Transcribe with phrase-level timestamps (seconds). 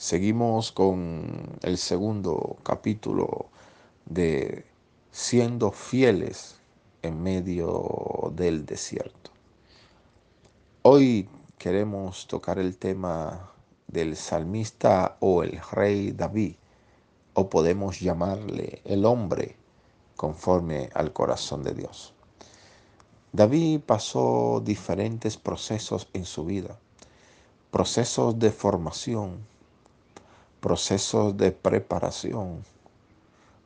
[0.00, 3.46] Seguimos con el segundo capítulo
[4.06, 4.64] de
[5.10, 6.54] siendo fieles
[7.02, 9.32] en medio del desierto.
[10.82, 13.50] Hoy queremos tocar el tema
[13.88, 16.54] del salmista o el rey David,
[17.34, 19.56] o podemos llamarle el hombre
[20.14, 22.14] conforme al corazón de Dios.
[23.32, 26.78] David pasó diferentes procesos en su vida,
[27.72, 29.57] procesos de formación,
[30.68, 32.62] procesos de preparación,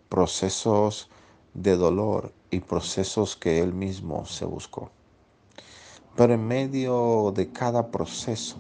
[0.08, 1.10] procesos
[1.52, 4.92] de dolor y procesos que él mismo se buscó.
[6.14, 8.58] Pero en medio de cada proceso,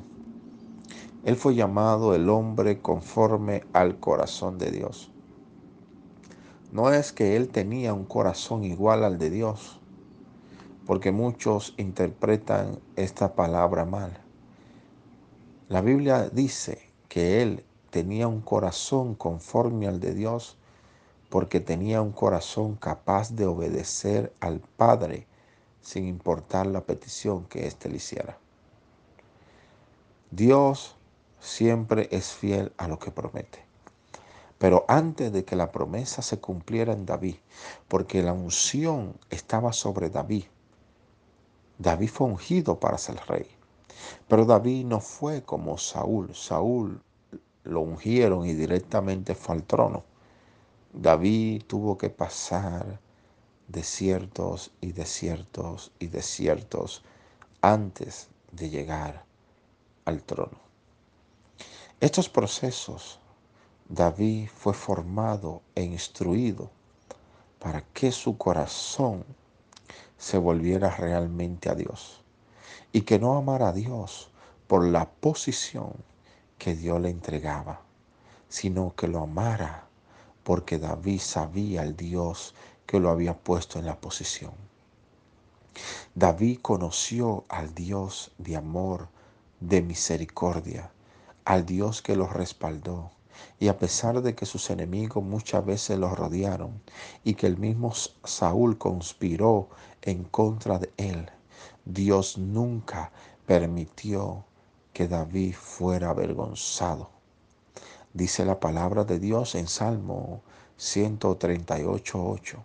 [1.24, 5.12] él fue llamado el hombre conforme al corazón de Dios.
[6.72, 9.78] No es que él tenía un corazón igual al de Dios,
[10.84, 14.18] porque muchos interpretan esta palabra mal.
[15.68, 20.56] La Biblia dice que él tenía un corazón conforme al de Dios
[21.28, 25.26] porque tenía un corazón capaz de obedecer al Padre
[25.82, 28.38] sin importar la petición que éste le hiciera.
[30.30, 30.96] Dios
[31.38, 33.62] siempre es fiel a lo que promete.
[34.56, 37.36] Pero antes de que la promesa se cumpliera en David,
[37.88, 40.44] porque la unción estaba sobre David,
[41.78, 43.48] David fue ungido para ser rey.
[44.28, 46.34] Pero David no fue como Saúl.
[46.34, 47.02] Saúl
[47.64, 50.04] lo ungieron y directamente fue al trono.
[50.92, 53.00] David tuvo que pasar
[53.68, 57.02] desiertos y desiertos y desiertos
[57.60, 59.24] antes de llegar
[60.04, 60.58] al trono.
[62.00, 63.20] Estos procesos,
[63.88, 66.70] David fue formado e instruido
[67.58, 69.24] para que su corazón
[70.18, 72.22] se volviera realmente a Dios
[72.92, 74.30] y que no amara a Dios
[74.66, 75.92] por la posición
[76.62, 77.80] que Dios le entregaba,
[78.48, 79.88] sino que lo amara
[80.44, 82.54] porque David sabía al Dios
[82.86, 84.52] que lo había puesto en la posición.
[86.14, 89.08] David conoció al Dios de amor,
[89.58, 90.92] de misericordia,
[91.44, 93.10] al Dios que lo respaldó.
[93.58, 96.80] Y a pesar de que sus enemigos muchas veces lo rodearon
[97.24, 99.68] y que el mismo Saúl conspiró
[100.00, 101.28] en contra de él,
[101.84, 103.10] Dios nunca
[103.46, 104.44] permitió
[104.92, 107.10] que David fuera avergonzado.
[108.12, 110.42] Dice la palabra de Dios en Salmo
[110.78, 112.58] 138.8.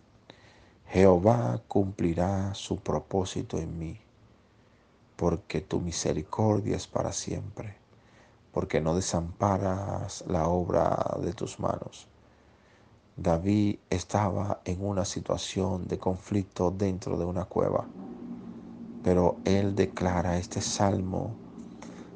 [0.89, 3.99] Jehová cumplirá su propósito en mí,
[5.15, 7.77] porque tu misericordia es para siempre,
[8.51, 12.07] porque no desamparas la obra de tus manos.
[13.15, 17.85] David estaba en una situación de conflicto dentro de una cueva,
[19.03, 21.46] pero él declara este salmo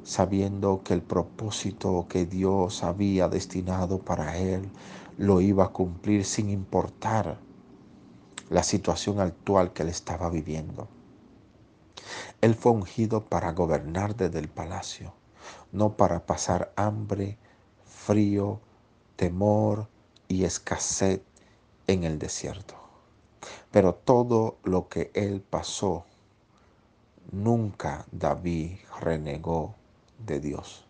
[0.03, 4.69] sabiendo que el propósito que Dios había destinado para él
[5.17, 7.37] lo iba a cumplir sin importar
[8.49, 10.87] la situación actual que él estaba viviendo.
[12.41, 15.13] Él fue ungido para gobernar desde el palacio,
[15.71, 17.37] no para pasar hambre,
[17.85, 18.59] frío,
[19.15, 19.87] temor
[20.27, 21.21] y escasez
[21.87, 22.75] en el desierto.
[23.69, 26.05] Pero todo lo que él pasó,
[27.31, 29.75] nunca David renegó
[30.25, 30.85] de Dios.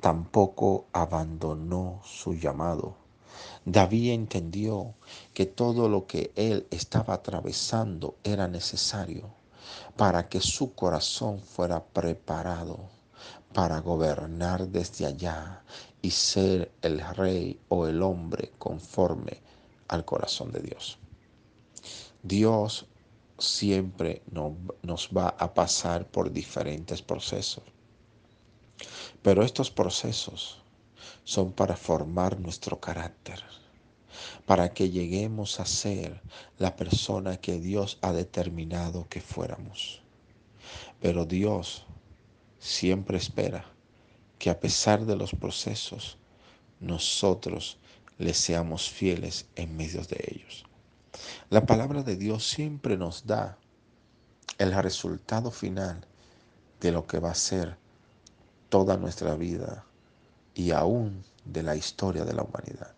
[0.00, 2.96] Tampoco abandonó su llamado.
[3.64, 4.94] David entendió
[5.34, 9.34] que todo lo que él estaba atravesando era necesario
[9.96, 12.78] para que su corazón fuera preparado
[13.52, 15.62] para gobernar desde allá
[16.02, 19.40] y ser el rey o el hombre conforme
[19.88, 20.98] al corazón de Dios.
[22.22, 22.86] Dios
[23.38, 27.64] siempre nos va a pasar por diferentes procesos.
[29.26, 30.62] Pero estos procesos
[31.24, 33.42] son para formar nuestro carácter,
[34.46, 36.22] para que lleguemos a ser
[36.58, 40.00] la persona que Dios ha determinado que fuéramos.
[41.00, 41.86] Pero Dios
[42.60, 43.64] siempre espera
[44.38, 46.18] que a pesar de los procesos,
[46.78, 47.78] nosotros
[48.18, 50.66] le seamos fieles en medio de ellos.
[51.50, 53.58] La palabra de Dios siempre nos da
[54.58, 56.06] el resultado final
[56.80, 57.76] de lo que va a ser
[58.76, 59.86] toda nuestra vida
[60.54, 62.92] y aún de la historia de la humanidad.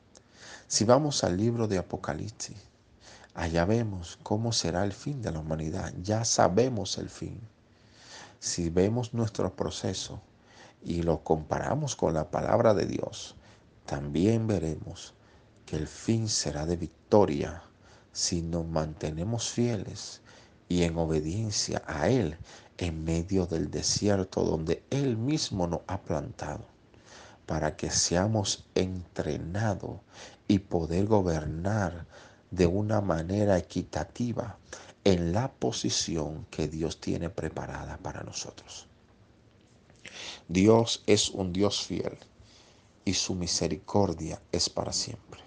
[0.67, 2.57] Si vamos al libro de Apocalipsis,
[3.33, 5.95] allá vemos cómo será el fin de la humanidad.
[6.03, 7.41] Ya sabemos el fin.
[8.41, 10.21] Si vemos nuestro proceso
[10.83, 13.37] y lo comparamos con la palabra de Dios,
[13.87, 15.15] también veremos
[15.65, 17.63] que el fin será de victoria
[18.11, 20.23] si nos mantenemos fieles
[20.69, 22.37] y en obediencia a Él
[22.79, 26.65] en medio del desierto donde Él mismo nos ha plantado.
[27.47, 30.01] para que seamos entrenados
[30.49, 32.07] y poder gobernar
[32.51, 34.59] de una manera equitativa
[35.05, 38.87] en la posición que Dios tiene preparada para nosotros.
[40.49, 42.19] Dios es un Dios fiel
[43.07, 45.41] y su misericordia es para siempre.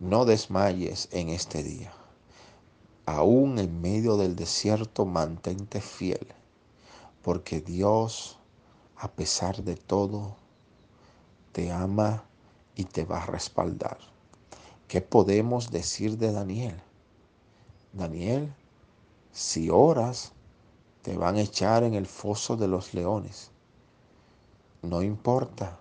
[0.00, 1.92] No desmayes en este día.
[3.06, 6.26] Aún en medio del desierto, mantente fiel,
[7.22, 8.38] porque Dios,
[8.96, 10.36] a pesar de todo,
[11.52, 12.24] te ama
[12.74, 13.98] y te va a respaldar.
[14.88, 16.80] ¿Qué podemos decir de Daniel?
[17.92, 18.52] Daniel,
[19.32, 20.32] si oras,
[21.02, 23.50] te van a echar en el foso de los leones.
[24.82, 25.78] No importa,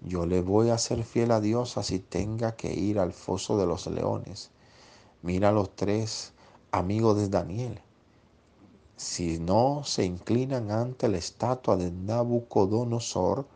[0.00, 3.66] yo le voy a ser fiel a Dios así tenga que ir al foso de
[3.66, 4.50] los leones.
[5.22, 6.32] Mira los tres
[6.72, 7.80] amigos de Daniel.
[8.96, 13.46] Si no se inclinan ante la estatua de Nabucodonosor,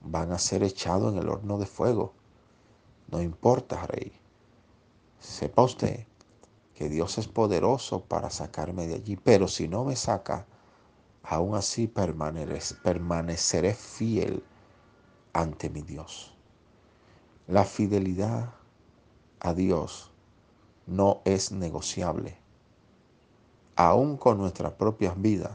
[0.00, 2.12] van a ser echados en el horno de fuego.
[3.08, 4.12] No importa, rey.
[5.20, 6.06] Sepa usted
[6.74, 10.46] que Dios es poderoso para sacarme de allí, pero si no me saca,
[11.22, 14.42] aún así permaneceré fiel
[15.32, 16.34] ante mi Dios.
[17.46, 18.54] La fidelidad
[19.38, 20.10] a Dios
[20.86, 22.41] no es negociable.
[23.76, 25.52] Aún con nuestras propias vidas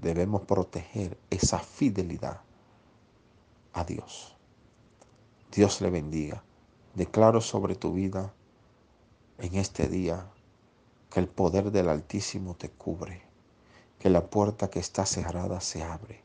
[0.00, 2.40] debemos proteger esa fidelidad
[3.72, 4.36] a Dios.
[5.50, 6.42] Dios le bendiga.
[6.94, 8.34] Declaro sobre tu vida
[9.38, 10.30] en este día
[11.10, 13.22] que el poder del Altísimo te cubre,
[13.98, 16.22] que la puerta que está cerrada se abre,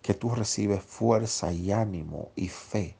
[0.00, 2.96] que tú recibes fuerza y ánimo y fe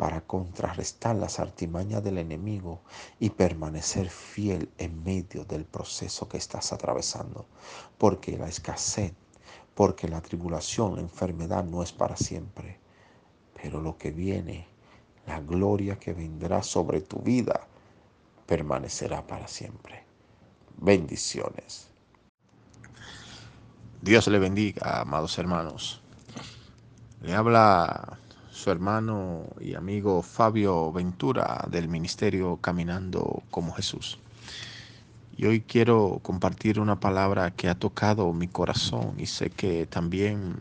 [0.00, 2.80] para contrarrestar las artimañas del enemigo
[3.18, 7.44] y permanecer fiel en medio del proceso que estás atravesando,
[7.98, 9.12] porque la escasez,
[9.74, 12.80] porque la tribulación, la enfermedad no es para siempre
[13.62, 14.66] pero lo que viene,
[15.26, 17.66] la gloria que vendrá sobre tu vida,
[18.46, 20.04] permanecerá para siempre.
[20.78, 21.88] Bendiciones.
[24.00, 26.00] Dios le bendiga, amados hermanos.
[27.20, 28.18] Le habla
[28.60, 34.18] su hermano y amigo Fabio Ventura del Ministerio Caminando como Jesús.
[35.34, 40.58] Y hoy quiero compartir una palabra que ha tocado mi corazón y sé que también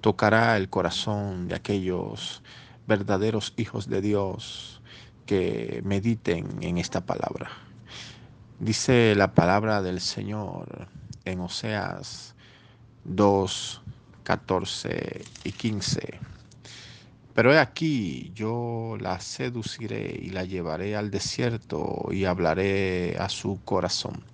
[0.00, 2.42] tocará el corazón de aquellos
[2.86, 4.80] verdaderos hijos de Dios
[5.26, 7.50] que mediten en esta palabra.
[8.60, 10.86] Dice la palabra del Señor
[11.24, 12.36] en Oseas
[13.02, 13.82] 2,
[14.22, 16.35] 14 y 15.
[17.36, 23.60] Pero he aquí, yo la seduciré y la llevaré al desierto y hablaré a su
[23.62, 24.24] corazón.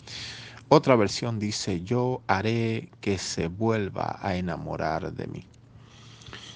[0.69, 5.44] Otra versión dice, yo haré que se vuelva a enamorar de mí.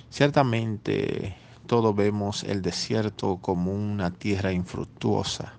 [0.08, 5.52] Ciertamente todos vemos el desierto como una tierra infructuosa,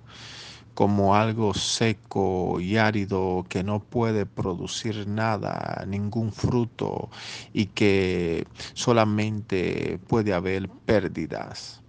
[0.77, 7.09] como algo seco y árido que no puede producir nada, ningún fruto
[7.51, 8.45] y que
[8.75, 11.81] solamente puede haber pérdidas.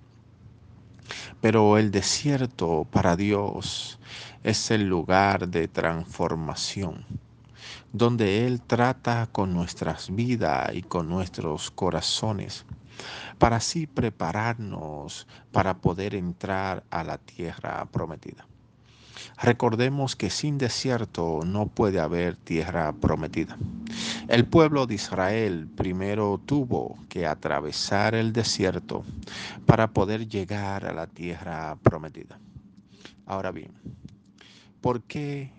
[1.42, 4.00] Pero el desierto para Dios
[4.42, 7.04] es el lugar de transformación
[7.92, 12.64] donde Él trata con nuestras vidas y con nuestros corazones,
[13.36, 18.46] para así prepararnos para poder entrar a la tierra prometida.
[19.36, 23.56] Recordemos que sin desierto no puede haber tierra prometida.
[24.28, 29.04] El pueblo de Israel primero tuvo que atravesar el desierto
[29.66, 32.38] para poder llegar a la tierra prometida.
[33.26, 33.72] Ahora bien,
[34.80, 35.52] ¿por qué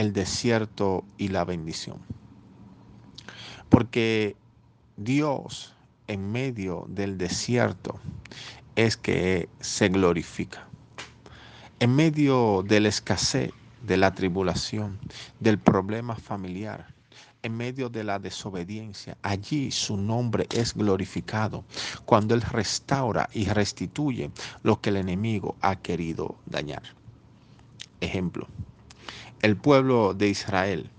[0.00, 1.98] el desierto y la bendición.
[3.68, 4.34] Porque
[4.96, 5.74] Dios
[6.06, 8.00] en medio del desierto
[8.76, 10.69] es que se glorifica.
[11.80, 13.52] En medio de la escasez,
[13.86, 14.98] de la tribulación,
[15.40, 16.88] del problema familiar,
[17.42, 21.64] en medio de la desobediencia, allí su nombre es glorificado
[22.04, 24.30] cuando Él restaura y restituye
[24.62, 26.82] lo que el enemigo ha querido dañar.
[28.02, 28.46] Ejemplo,
[29.40, 30.90] el pueblo de Israel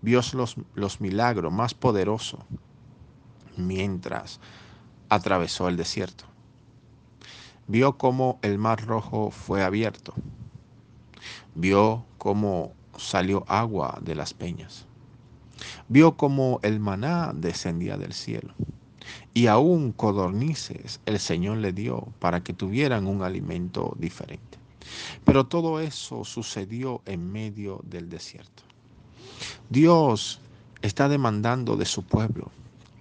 [0.00, 2.40] vio los, los milagros más poderosos
[3.58, 4.40] mientras
[5.10, 6.24] atravesó el desierto.
[7.68, 10.14] Vio cómo el mar rojo fue abierto.
[11.54, 14.86] Vio cómo salió agua de las peñas.
[15.86, 18.54] Vio cómo el maná descendía del cielo.
[19.34, 24.58] Y aún codornices el Señor le dio para que tuvieran un alimento diferente.
[25.24, 28.62] Pero todo eso sucedió en medio del desierto.
[29.68, 30.40] Dios
[30.80, 32.50] está demandando de su pueblo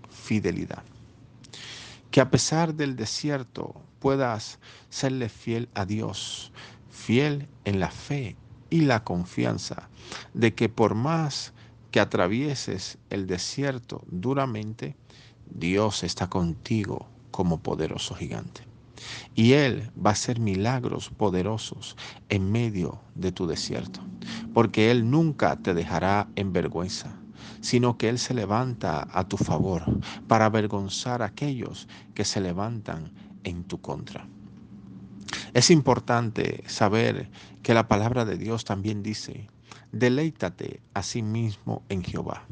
[0.10, 0.84] fidelidad.
[2.18, 4.58] Que a pesar del desierto puedas
[4.90, 6.52] serle fiel a Dios,
[6.90, 8.36] fiel en la fe
[8.72, 9.88] y la confianza
[10.34, 11.54] de que por más
[11.92, 14.96] que atravieses el desierto duramente,
[15.52, 18.62] Dios está contigo como poderoso gigante.
[19.36, 21.96] Y Él va a hacer milagros poderosos
[22.30, 24.00] en medio de tu desierto,
[24.56, 27.16] porque Él nunca te dejará en vergüenza,
[27.62, 29.84] sino que Él se levanta a tu favor
[30.28, 33.12] para avergonzar a aquellos que se levantan
[33.44, 34.28] en tu contra.
[35.54, 37.30] Es importante saber
[37.64, 39.48] que la palabra de Dios también dice,
[39.92, 42.44] deleítate a sí mismo en Jehová,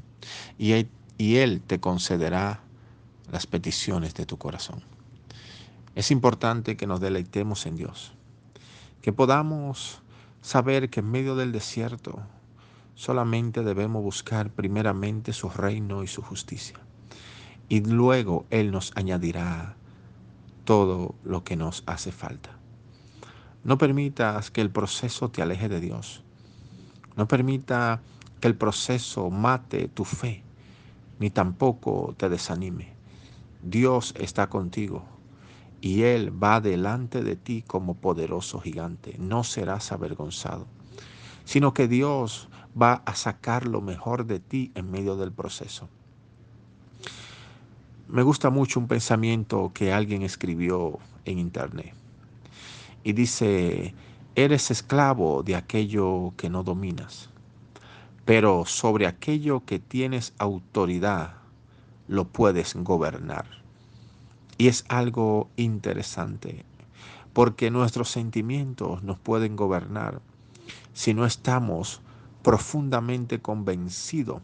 [0.58, 2.62] y él, y él te concederá
[3.32, 4.84] las peticiones de tu corazón.
[5.96, 8.14] Es importante que nos deleitemos en Dios,
[9.02, 10.02] que podamos
[10.42, 12.22] saber que en medio del desierto
[12.96, 16.80] solamente debemos buscar primeramente su reino y su justicia,
[17.70, 19.76] y luego Él nos añadirá
[20.64, 22.58] todo lo que nos hace falta.
[23.64, 26.24] No permitas que el proceso te aleje de Dios.
[27.16, 28.02] No permita
[28.40, 30.44] que el proceso mate tu fe,
[31.20, 32.94] ni tampoco te desanime.
[33.64, 35.04] Dios está contigo
[35.82, 39.16] y Él va delante de ti como poderoso gigante.
[39.18, 40.68] No serás avergonzado,
[41.46, 45.88] sino que Dios va a sacar lo mejor de ti en medio del proceso.
[48.08, 51.94] Me gusta mucho un pensamiento que alguien escribió en internet
[53.04, 53.94] y dice,
[54.36, 57.30] eres esclavo de aquello que no dominas,
[58.26, 61.36] pero sobre aquello que tienes autoridad
[62.08, 63.46] lo puedes gobernar.
[64.58, 66.66] Y es algo interesante,
[67.34, 70.22] porque nuestros sentimientos nos pueden gobernar
[70.94, 72.02] si no estamos
[72.46, 74.44] profundamente convencidos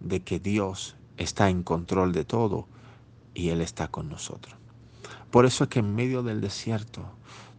[0.00, 2.66] de que Dios está en control de todo
[3.34, 4.56] y Él está con nosotros.
[5.30, 7.02] Por eso es que en medio del desierto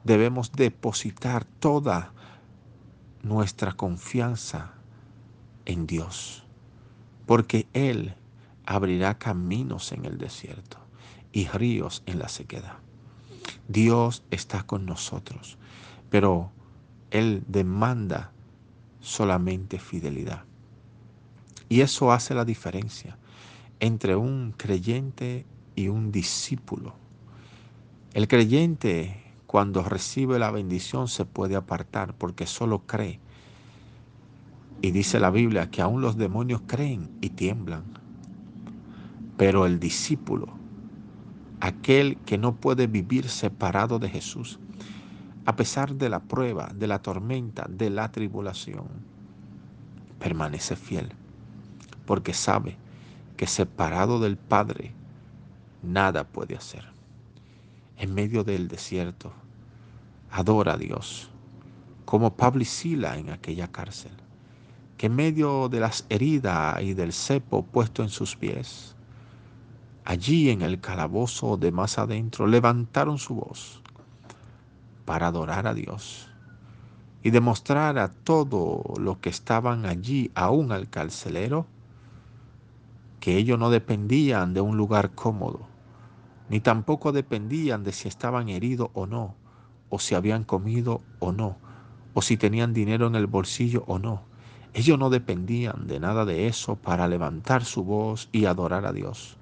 [0.03, 2.13] debemos depositar toda
[3.21, 4.73] nuestra confianza
[5.65, 6.47] en Dios,
[7.27, 8.15] porque Él
[8.65, 10.79] abrirá caminos en el desierto
[11.31, 12.79] y ríos en la sequedad.
[13.67, 15.59] Dios está con nosotros,
[16.09, 16.49] pero
[17.11, 18.31] Él demanda
[19.05, 20.45] solamente fidelidad.
[21.69, 23.17] Y eso hace la diferencia
[23.79, 25.45] entre un creyente
[25.75, 26.95] y un discípulo.
[28.13, 33.19] El creyente cuando recibe la bendición se puede apartar porque solo cree.
[34.81, 37.83] Y dice la Biblia que aún los demonios creen y tiemblan.
[39.37, 40.47] Pero el discípulo,
[41.59, 44.59] aquel que no puede vivir separado de Jesús,
[45.45, 48.87] a pesar de la prueba, de la tormenta, de la tribulación,
[50.19, 51.11] permanece fiel,
[52.07, 52.77] porque sabe
[53.37, 54.93] que separado del Padre
[55.83, 56.85] nada puede hacer.
[57.97, 59.33] En medio del desierto,
[60.31, 61.29] adora a Dios,
[62.05, 64.11] como Pablo y Sila en aquella cárcel,
[64.97, 68.95] que en medio de las heridas y del cepo puesto en sus pies,
[70.05, 73.83] allí en el calabozo de más adentro, levantaron su voz
[75.05, 76.29] para adorar a Dios
[77.25, 81.65] y demostrar a todo lo que estaban allí, aún al carcelero,
[83.19, 85.61] que ellos no dependían de un lugar cómodo,
[86.49, 89.33] ni tampoco dependían de si estaban heridos o no,
[89.89, 91.57] o si habían comido o no,
[92.13, 94.21] o si tenían dinero en el bolsillo o no.
[94.75, 99.37] Ellos no dependían de nada de eso para levantar su voz y adorar a Dios.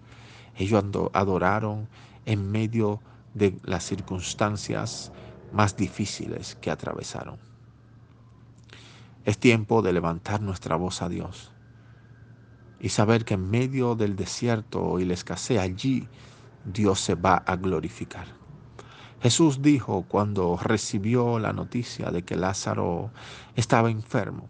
[0.56, 1.90] Ellos adoraron
[2.26, 3.02] en medio
[3.34, 5.12] de las circunstancias
[5.54, 7.38] más difíciles que atravesaron.
[9.24, 11.52] Es tiempo de levantar nuestra voz a Dios
[12.80, 16.10] y saber que en medio del desierto y la escasez allí
[16.66, 18.28] Dios se va a glorificar.
[19.22, 23.12] Jesús dijo cuando recibió la noticia de que Lázaro
[23.56, 24.50] estaba enfermo,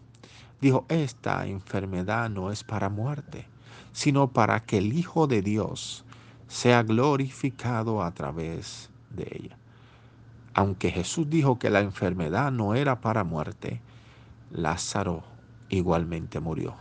[0.60, 3.46] dijo, esta enfermedad no es para muerte,
[3.92, 6.04] sino para que el Hijo de Dios
[6.48, 9.58] sea glorificado a través de ella.
[10.54, 13.82] Aunque Jesús dijo que la enfermedad no era para muerte,
[14.50, 15.24] Lázaro
[15.68, 16.76] igualmente murió.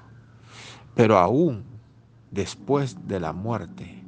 [0.96, 1.64] Pero aún
[2.30, 4.04] después de la muerte,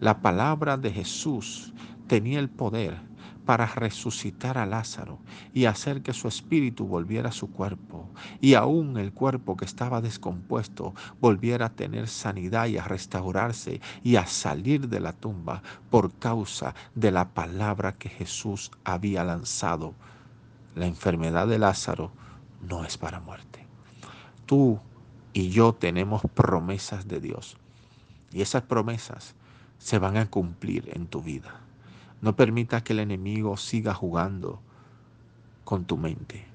[0.00, 1.72] la palabra de Jesús
[2.06, 2.98] tenía el poder
[3.46, 5.20] para resucitar a Lázaro
[5.54, 8.10] y hacer que su espíritu volviera a su cuerpo
[8.40, 14.16] y aún el cuerpo que estaba descompuesto volviera a tener sanidad y a restaurarse y
[14.16, 19.94] a salir de la tumba por causa de la palabra que Jesús había lanzado.
[20.74, 22.10] La enfermedad de Lázaro
[22.68, 23.64] no es para muerte.
[24.44, 24.80] Tú
[25.32, 27.56] y yo tenemos promesas de Dios
[28.32, 29.36] y esas promesas
[29.78, 31.65] se van a cumplir en tu vida.
[32.20, 34.60] No permita que el enemigo siga jugando
[35.64, 36.46] con tu mente,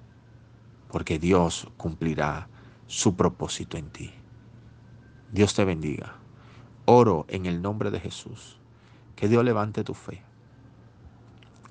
[0.90, 2.48] porque Dios cumplirá
[2.88, 4.12] su propósito en ti.
[5.32, 6.16] Dios te bendiga.
[6.86, 8.58] Oro en el nombre de Jesús.
[9.16, 10.24] Que Dios levante tu fe.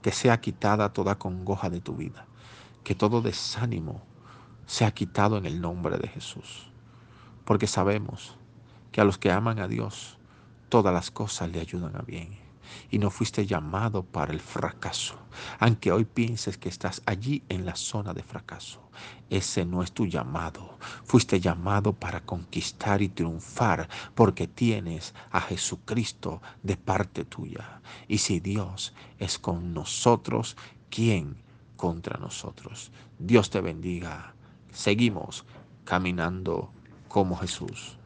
[0.03, 2.27] Que sea quitada toda congoja de tu vida.
[2.85, 4.03] Que todo desánimo
[4.67, 6.71] sea quitado en el nombre de Jesús.
[7.45, 8.39] Porque sabemos
[8.93, 10.19] que a los que aman a Dios,
[10.69, 12.50] todas las cosas le ayudan a bien
[12.91, 15.17] y no fuiste llamado para el fracaso.
[15.59, 18.81] Aunque hoy pienses que estás allí en la zona de fracaso,
[19.29, 20.79] ese no es tu llamado.
[21.05, 27.81] Fuiste llamado para conquistar y triunfar porque tienes a Jesucristo de parte tuya.
[28.09, 30.57] Y si Dios es con nosotros,
[30.91, 31.37] ¿quién
[31.77, 32.91] contra nosotros?
[33.19, 34.35] Dios te bendiga.
[34.73, 35.45] Seguimos
[35.85, 36.73] caminando
[37.09, 38.00] como Jesús.